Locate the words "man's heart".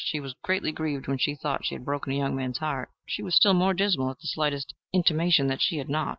2.35-2.89